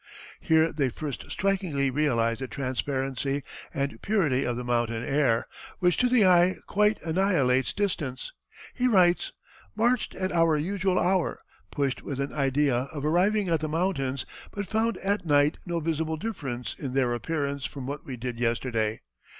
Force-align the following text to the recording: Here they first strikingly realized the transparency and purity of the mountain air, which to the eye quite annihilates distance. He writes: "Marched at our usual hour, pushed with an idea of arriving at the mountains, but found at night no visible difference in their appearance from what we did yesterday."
Here 0.39 0.71
they 0.73 0.89
first 0.89 1.25
strikingly 1.29 1.91
realized 1.91 2.39
the 2.39 2.47
transparency 2.47 3.43
and 3.71 4.01
purity 4.01 4.45
of 4.45 4.57
the 4.57 4.63
mountain 4.63 5.03
air, 5.03 5.45
which 5.77 5.95
to 5.97 6.09
the 6.09 6.25
eye 6.25 6.55
quite 6.65 6.99
annihilates 7.03 7.71
distance. 7.71 8.31
He 8.73 8.87
writes: 8.87 9.31
"Marched 9.75 10.15
at 10.15 10.31
our 10.31 10.57
usual 10.57 10.97
hour, 10.97 11.37
pushed 11.69 12.01
with 12.01 12.19
an 12.19 12.33
idea 12.33 12.89
of 12.91 13.05
arriving 13.05 13.47
at 13.49 13.59
the 13.59 13.69
mountains, 13.69 14.25
but 14.49 14.65
found 14.67 14.97
at 15.03 15.23
night 15.23 15.57
no 15.67 15.79
visible 15.79 16.17
difference 16.17 16.75
in 16.79 16.95
their 16.95 17.13
appearance 17.13 17.65
from 17.65 17.85
what 17.85 18.03
we 18.03 18.17
did 18.17 18.39
yesterday." 18.39 19.01